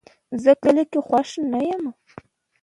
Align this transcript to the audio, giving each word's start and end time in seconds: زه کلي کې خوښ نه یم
زه 0.43 0.51
کلي 0.63 0.83
کې 0.91 0.99
خوښ 1.07 1.29
نه 1.51 1.59
یم 1.69 1.83